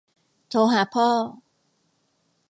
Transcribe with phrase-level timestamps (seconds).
[0.49, 1.07] โทรหาพ่อ